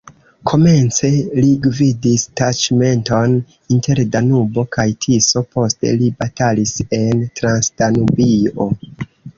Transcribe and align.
Komence 0.51 1.09
li 1.39 1.51
gvidis 1.65 2.23
taĉmenton 2.41 3.37
inter 3.77 4.03
Danubo 4.17 4.67
kaj 4.79 4.89
Tiso, 5.07 5.47
poste 5.55 5.97
li 6.03 6.11
batalis 6.25 6.77
en 7.03 7.25
Transdanubio. 7.43 8.73